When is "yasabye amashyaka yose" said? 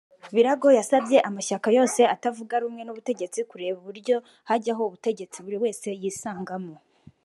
0.79-2.01